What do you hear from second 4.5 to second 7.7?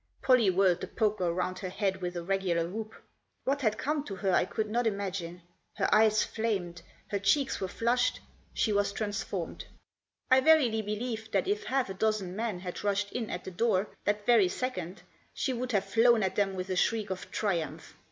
not imagine. Her eyes flamed; her cheeks were